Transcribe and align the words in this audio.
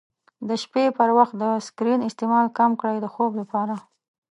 د 0.47 0.49
شپې 0.63 0.85
پر 0.97 1.09
وخت 1.17 1.33
د 1.41 1.43
سکرین 1.67 1.99
استعمال 2.09 2.45
کم 2.57 2.71
کړئ 2.81 2.97
د 3.01 3.07
خوب 3.13 3.31
لپاره. 3.41 3.75